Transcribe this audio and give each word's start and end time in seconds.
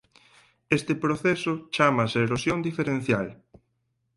Este 0.77 0.93
proceso 1.03 1.51
chámase 1.75 2.17
erosión 2.25 2.59
diferencial. 2.67 3.27